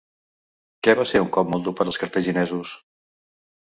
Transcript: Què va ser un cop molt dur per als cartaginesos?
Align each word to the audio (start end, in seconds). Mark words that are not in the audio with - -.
Què 0.87 0.95
va 1.01 1.05
ser 1.11 1.23
un 1.27 1.31
cop 1.37 1.53
molt 1.53 1.69
dur 1.71 1.77
per 1.83 1.89
als 1.89 2.03
cartaginesos? 2.07 2.77